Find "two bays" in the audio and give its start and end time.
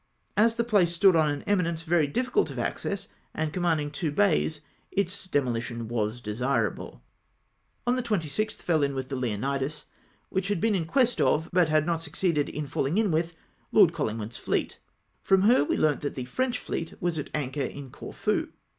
3.91-4.61